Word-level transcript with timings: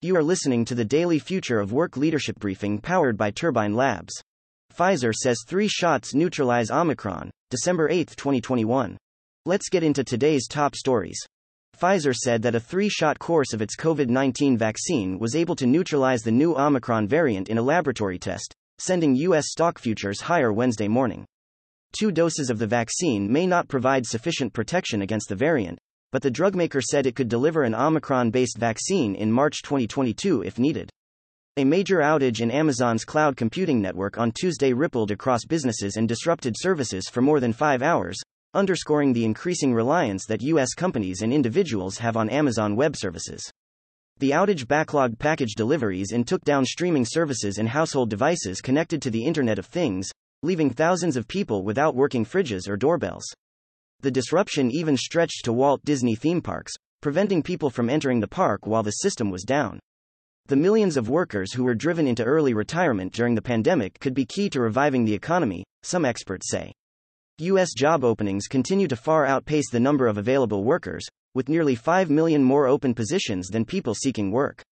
You 0.00 0.14
are 0.14 0.22
listening 0.22 0.64
to 0.66 0.76
the 0.76 0.84
daily 0.84 1.18
Future 1.18 1.58
of 1.58 1.72
Work 1.72 1.96
Leadership 1.96 2.38
Briefing 2.38 2.78
powered 2.78 3.16
by 3.16 3.32
Turbine 3.32 3.74
Labs. 3.74 4.12
Pfizer 4.72 5.12
says 5.12 5.42
three 5.44 5.66
shots 5.66 6.14
neutralize 6.14 6.70
Omicron, 6.70 7.32
December 7.50 7.88
8, 7.90 8.14
2021. 8.16 8.96
Let's 9.44 9.68
get 9.68 9.82
into 9.82 10.04
today's 10.04 10.46
top 10.46 10.76
stories. 10.76 11.18
Pfizer 11.76 12.14
said 12.14 12.42
that 12.42 12.54
a 12.54 12.60
three 12.60 12.88
shot 12.88 13.18
course 13.18 13.52
of 13.52 13.60
its 13.60 13.74
COVID 13.74 14.08
19 14.08 14.56
vaccine 14.56 15.18
was 15.18 15.34
able 15.34 15.56
to 15.56 15.66
neutralize 15.66 16.22
the 16.22 16.30
new 16.30 16.54
Omicron 16.54 17.08
variant 17.08 17.48
in 17.48 17.58
a 17.58 17.62
laboratory 17.62 18.20
test, 18.20 18.54
sending 18.78 19.16
U.S. 19.16 19.46
stock 19.48 19.80
futures 19.80 20.20
higher 20.20 20.52
Wednesday 20.52 20.86
morning. 20.86 21.26
Two 21.92 22.12
doses 22.12 22.50
of 22.50 22.60
the 22.60 22.66
vaccine 22.68 23.32
may 23.32 23.48
not 23.48 23.66
provide 23.66 24.06
sufficient 24.06 24.52
protection 24.52 25.02
against 25.02 25.28
the 25.28 25.34
variant, 25.34 25.78
but 26.10 26.22
the 26.22 26.30
drugmaker 26.30 26.80
said 26.80 27.06
it 27.06 27.14
could 27.14 27.28
deliver 27.28 27.62
an 27.62 27.74
Omicron 27.74 28.30
based 28.30 28.58
vaccine 28.58 29.14
in 29.14 29.30
March 29.30 29.62
2022 29.62 30.42
if 30.42 30.58
needed. 30.58 30.90
A 31.58 31.64
major 31.64 31.98
outage 31.98 32.40
in 32.40 32.50
Amazon's 32.50 33.04
cloud 33.04 33.36
computing 33.36 33.82
network 33.82 34.16
on 34.16 34.32
Tuesday 34.32 34.72
rippled 34.72 35.10
across 35.10 35.44
businesses 35.44 35.96
and 35.96 36.08
disrupted 36.08 36.54
services 36.56 37.08
for 37.08 37.20
more 37.20 37.40
than 37.40 37.52
five 37.52 37.82
hours, 37.82 38.16
underscoring 38.54 39.12
the 39.12 39.24
increasing 39.24 39.74
reliance 39.74 40.24
that 40.26 40.42
U.S. 40.42 40.74
companies 40.74 41.22
and 41.22 41.32
individuals 41.32 41.98
have 41.98 42.16
on 42.16 42.30
Amazon 42.30 42.76
Web 42.76 42.96
Services. 42.96 43.42
The 44.18 44.30
outage 44.30 44.66
backlogged 44.66 45.18
package 45.18 45.54
deliveries 45.54 46.12
and 46.12 46.26
took 46.26 46.42
down 46.44 46.64
streaming 46.64 47.04
services 47.04 47.58
and 47.58 47.68
household 47.68 48.08
devices 48.08 48.60
connected 48.60 49.02
to 49.02 49.10
the 49.10 49.24
Internet 49.24 49.58
of 49.58 49.66
Things, 49.66 50.08
leaving 50.42 50.70
thousands 50.70 51.16
of 51.16 51.28
people 51.28 51.62
without 51.62 51.94
working 51.94 52.24
fridges 52.24 52.68
or 52.68 52.76
doorbells. 52.76 53.24
The 54.00 54.10
disruption 54.12 54.70
even 54.70 54.96
stretched 54.96 55.44
to 55.44 55.52
Walt 55.52 55.84
Disney 55.84 56.14
theme 56.14 56.40
parks, 56.40 56.72
preventing 57.00 57.42
people 57.42 57.68
from 57.68 57.90
entering 57.90 58.20
the 58.20 58.28
park 58.28 58.66
while 58.66 58.84
the 58.84 58.92
system 58.92 59.28
was 59.28 59.42
down. 59.42 59.80
The 60.46 60.56
millions 60.56 60.96
of 60.96 61.08
workers 61.08 61.52
who 61.52 61.64
were 61.64 61.74
driven 61.74 62.06
into 62.06 62.22
early 62.22 62.54
retirement 62.54 63.12
during 63.12 63.34
the 63.34 63.42
pandemic 63.42 63.98
could 63.98 64.14
be 64.14 64.24
key 64.24 64.48
to 64.50 64.60
reviving 64.60 65.04
the 65.04 65.14
economy, 65.14 65.64
some 65.82 66.04
experts 66.04 66.48
say. 66.48 66.72
U.S. 67.38 67.74
job 67.76 68.04
openings 68.04 68.46
continue 68.46 68.88
to 68.88 68.96
far 68.96 69.26
outpace 69.26 69.68
the 69.70 69.80
number 69.80 70.06
of 70.06 70.16
available 70.16 70.64
workers, 70.64 71.06
with 71.34 71.48
nearly 71.48 71.74
5 71.74 72.08
million 72.08 72.42
more 72.42 72.66
open 72.66 72.94
positions 72.94 73.48
than 73.48 73.64
people 73.64 73.94
seeking 73.94 74.30
work. 74.30 74.62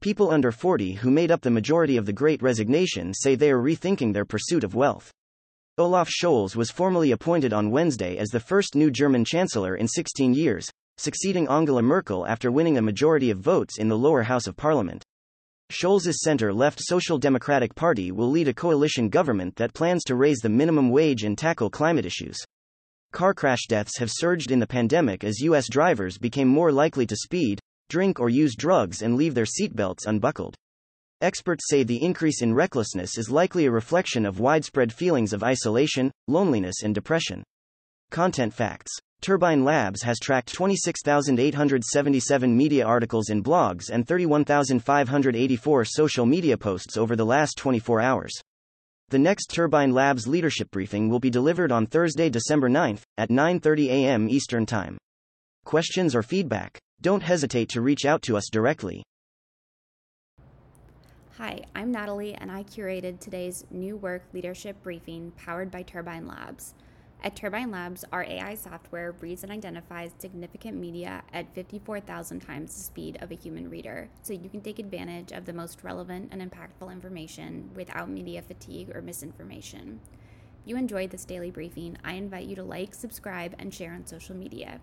People 0.00 0.30
under 0.30 0.52
40 0.52 0.92
who 0.92 1.10
made 1.10 1.30
up 1.30 1.40
the 1.40 1.50
majority 1.50 1.96
of 1.96 2.06
the 2.06 2.12
Great 2.12 2.40
Resignation 2.42 3.12
say 3.12 3.34
they 3.34 3.50
are 3.50 3.62
rethinking 3.62 4.12
their 4.12 4.24
pursuit 4.24 4.62
of 4.62 4.74
wealth. 4.74 5.10
Olaf 5.80 6.08
Scholz 6.10 6.56
was 6.56 6.72
formally 6.72 7.12
appointed 7.12 7.52
on 7.52 7.70
Wednesday 7.70 8.16
as 8.16 8.30
the 8.30 8.40
first 8.40 8.74
new 8.74 8.90
German 8.90 9.24
chancellor 9.24 9.76
in 9.76 9.86
16 9.86 10.34
years, 10.34 10.68
succeeding 10.96 11.46
Angela 11.46 11.82
Merkel 11.82 12.26
after 12.26 12.50
winning 12.50 12.78
a 12.78 12.82
majority 12.82 13.30
of 13.30 13.38
votes 13.38 13.78
in 13.78 13.86
the 13.86 13.96
lower 13.96 14.24
house 14.24 14.48
of 14.48 14.56
parliament. 14.56 15.04
Scholz's 15.70 16.22
center 16.22 16.52
left 16.52 16.80
Social 16.82 17.16
Democratic 17.16 17.76
Party 17.76 18.10
will 18.10 18.28
lead 18.28 18.48
a 18.48 18.52
coalition 18.52 19.08
government 19.08 19.54
that 19.54 19.72
plans 19.72 20.02
to 20.04 20.16
raise 20.16 20.38
the 20.38 20.48
minimum 20.48 20.90
wage 20.90 21.22
and 21.22 21.38
tackle 21.38 21.70
climate 21.70 22.04
issues. 22.04 22.42
Car 23.12 23.32
crash 23.32 23.66
deaths 23.68 23.98
have 23.98 24.10
surged 24.10 24.50
in 24.50 24.58
the 24.58 24.66
pandemic 24.66 25.22
as 25.22 25.38
U.S. 25.42 25.68
drivers 25.70 26.18
became 26.18 26.48
more 26.48 26.72
likely 26.72 27.06
to 27.06 27.14
speed, 27.14 27.60
drink, 27.88 28.18
or 28.18 28.28
use 28.28 28.56
drugs 28.56 29.02
and 29.02 29.14
leave 29.14 29.36
their 29.36 29.44
seatbelts 29.44 30.06
unbuckled. 30.06 30.56
Experts 31.20 31.64
say 31.68 31.82
the 31.82 32.00
increase 32.00 32.42
in 32.42 32.54
recklessness 32.54 33.18
is 33.18 33.28
likely 33.28 33.66
a 33.66 33.70
reflection 33.72 34.24
of 34.24 34.38
widespread 34.38 34.92
feelings 34.92 35.32
of 35.32 35.42
isolation, 35.42 36.12
loneliness, 36.28 36.84
and 36.84 36.94
depression. 36.94 37.42
Content 38.12 38.54
facts 38.54 38.92
Turbine 39.20 39.64
Labs 39.64 40.02
has 40.02 40.20
tracked 40.20 40.54
26,877 40.54 42.56
media 42.56 42.86
articles 42.86 43.30
and 43.30 43.42
blogs 43.42 43.90
and 43.90 44.06
31,584 44.06 45.84
social 45.84 46.24
media 46.24 46.56
posts 46.56 46.96
over 46.96 47.16
the 47.16 47.26
last 47.26 47.56
24 47.56 48.00
hours. 48.00 48.40
The 49.08 49.18
next 49.18 49.46
Turbine 49.46 49.92
Labs 49.92 50.28
leadership 50.28 50.70
briefing 50.70 51.08
will 51.08 51.18
be 51.18 51.30
delivered 51.30 51.72
on 51.72 51.88
Thursday, 51.88 52.30
December 52.30 52.68
9th 52.68 53.02
at 53.16 53.28
9:30 53.28 53.88
a.m. 53.88 54.28
Eastern 54.28 54.66
Time. 54.66 54.96
Questions 55.64 56.14
or 56.14 56.22
feedback? 56.22 56.78
Don't 57.00 57.24
hesitate 57.24 57.70
to 57.70 57.80
reach 57.80 58.04
out 58.04 58.22
to 58.22 58.36
us 58.36 58.48
directly. 58.52 59.02
Hi, 61.38 61.60
I'm 61.72 61.92
Natalie, 61.92 62.34
and 62.34 62.50
I 62.50 62.64
curated 62.64 63.20
today's 63.20 63.64
New 63.70 63.96
Work 63.96 64.24
Leadership 64.32 64.82
Briefing 64.82 65.30
powered 65.36 65.70
by 65.70 65.84
Turbine 65.84 66.26
Labs. 66.26 66.74
At 67.22 67.36
Turbine 67.36 67.70
Labs, 67.70 68.04
our 68.10 68.24
AI 68.24 68.56
software 68.56 69.12
reads 69.20 69.44
and 69.44 69.52
identifies 69.52 70.10
significant 70.18 70.76
media 70.78 71.22
at 71.32 71.54
54,000 71.54 72.40
times 72.40 72.74
the 72.74 72.82
speed 72.82 73.18
of 73.20 73.30
a 73.30 73.36
human 73.36 73.70
reader, 73.70 74.08
so 74.22 74.32
you 74.32 74.48
can 74.48 74.62
take 74.62 74.80
advantage 74.80 75.30
of 75.30 75.44
the 75.44 75.52
most 75.52 75.84
relevant 75.84 76.32
and 76.32 76.42
impactful 76.42 76.90
information 76.90 77.70
without 77.72 78.10
media 78.10 78.42
fatigue 78.42 78.90
or 78.92 79.00
misinformation. 79.00 80.00
If 80.60 80.68
you 80.68 80.76
enjoyed 80.76 81.10
this 81.10 81.24
daily 81.24 81.52
briefing, 81.52 81.98
I 82.02 82.14
invite 82.14 82.48
you 82.48 82.56
to 82.56 82.64
like, 82.64 82.96
subscribe, 82.96 83.54
and 83.60 83.72
share 83.72 83.92
on 83.92 84.06
social 84.06 84.34
media. 84.34 84.80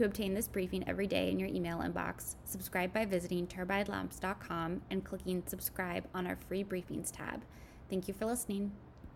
To 0.00 0.06
obtain 0.06 0.32
this 0.32 0.48
briefing 0.48 0.82
every 0.88 1.06
day 1.06 1.30
in 1.30 1.38
your 1.38 1.50
email 1.50 1.80
inbox, 1.80 2.36
subscribe 2.46 2.90
by 2.90 3.04
visiting 3.04 3.46
turbinelabs.com 3.46 4.80
and 4.90 5.04
clicking 5.04 5.42
subscribe 5.44 6.06
on 6.14 6.26
our 6.26 6.36
free 6.48 6.64
briefings 6.64 7.10
tab. 7.12 7.42
Thank 7.90 8.08
you 8.08 8.14
for 8.14 8.24
listening. 8.24 8.72